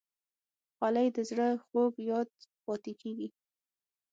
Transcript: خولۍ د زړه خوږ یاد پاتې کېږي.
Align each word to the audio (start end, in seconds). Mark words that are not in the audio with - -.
خولۍ 0.75 1.07
د 1.15 1.17
زړه 1.29 1.47
خوږ 1.65 1.93
یاد 2.11 2.29
پاتې 2.65 2.91
کېږي. 3.01 3.27